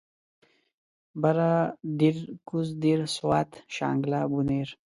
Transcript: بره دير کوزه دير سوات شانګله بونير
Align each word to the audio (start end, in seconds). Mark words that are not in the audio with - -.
بره 1.21 1.51
دير 1.99 2.15
کوزه 2.47 2.75
دير 2.83 2.99
سوات 3.17 3.51
شانګله 3.75 4.21
بونير 4.31 4.69